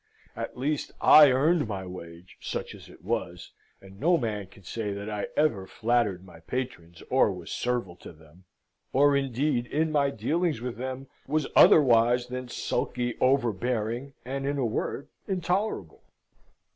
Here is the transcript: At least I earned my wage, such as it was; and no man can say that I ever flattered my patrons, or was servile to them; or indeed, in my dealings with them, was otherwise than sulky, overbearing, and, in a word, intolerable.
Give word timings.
At 0.35 0.57
least 0.57 0.93
I 0.99 1.29
earned 1.29 1.67
my 1.67 1.85
wage, 1.85 2.37
such 2.41 2.73
as 2.73 2.89
it 2.89 3.03
was; 3.05 3.51
and 3.79 3.99
no 3.99 4.17
man 4.17 4.47
can 4.47 4.63
say 4.63 4.93
that 4.93 5.07
I 5.11 5.27
ever 5.37 5.67
flattered 5.67 6.25
my 6.25 6.39
patrons, 6.39 7.03
or 7.11 7.31
was 7.31 7.51
servile 7.51 7.97
to 7.97 8.11
them; 8.11 8.45
or 8.93 9.15
indeed, 9.15 9.67
in 9.67 9.91
my 9.91 10.09
dealings 10.09 10.59
with 10.59 10.77
them, 10.77 11.05
was 11.27 11.45
otherwise 11.55 12.29
than 12.29 12.49
sulky, 12.49 13.15
overbearing, 13.21 14.13
and, 14.25 14.47
in 14.47 14.57
a 14.57 14.65
word, 14.65 15.07
intolerable. 15.27 16.01